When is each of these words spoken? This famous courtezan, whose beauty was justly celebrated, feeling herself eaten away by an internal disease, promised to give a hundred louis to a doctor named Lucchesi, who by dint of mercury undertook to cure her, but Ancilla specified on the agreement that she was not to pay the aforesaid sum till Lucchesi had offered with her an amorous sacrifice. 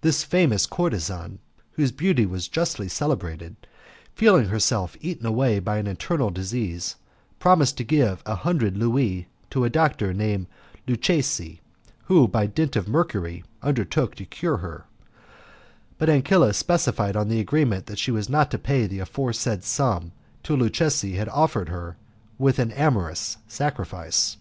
This 0.00 0.24
famous 0.24 0.66
courtezan, 0.66 1.38
whose 1.72 1.92
beauty 1.92 2.24
was 2.24 2.48
justly 2.48 2.88
celebrated, 2.88 3.56
feeling 4.14 4.46
herself 4.46 4.96
eaten 5.02 5.26
away 5.26 5.58
by 5.58 5.76
an 5.76 5.86
internal 5.86 6.30
disease, 6.30 6.96
promised 7.38 7.76
to 7.76 7.84
give 7.84 8.22
a 8.24 8.36
hundred 8.36 8.78
louis 8.78 9.28
to 9.50 9.64
a 9.64 9.68
doctor 9.68 10.14
named 10.14 10.46
Lucchesi, 10.88 11.60
who 12.04 12.26
by 12.26 12.46
dint 12.46 12.74
of 12.74 12.88
mercury 12.88 13.44
undertook 13.62 14.14
to 14.14 14.24
cure 14.24 14.56
her, 14.64 14.86
but 15.98 16.08
Ancilla 16.08 16.54
specified 16.54 17.14
on 17.14 17.28
the 17.28 17.38
agreement 17.40 17.84
that 17.84 17.98
she 17.98 18.10
was 18.10 18.30
not 18.30 18.50
to 18.52 18.58
pay 18.58 18.86
the 18.86 19.00
aforesaid 19.00 19.62
sum 19.62 20.12
till 20.42 20.56
Lucchesi 20.56 21.16
had 21.18 21.28
offered 21.28 21.68
with 22.38 22.56
her 22.56 22.62
an 22.62 22.72
amorous 22.72 23.36
sacrifice. 23.46 24.38